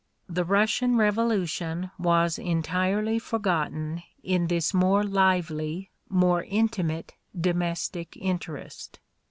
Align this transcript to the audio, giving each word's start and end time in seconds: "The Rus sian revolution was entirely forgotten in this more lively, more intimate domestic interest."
"The 0.27 0.43
Rus 0.43 0.71
sian 0.73 0.97
revolution 0.97 1.91
was 1.99 2.39
entirely 2.39 3.19
forgotten 3.19 4.01
in 4.23 4.47
this 4.47 4.73
more 4.73 5.03
lively, 5.03 5.91
more 6.09 6.41
intimate 6.45 7.13
domestic 7.39 8.17
interest." 8.17 8.99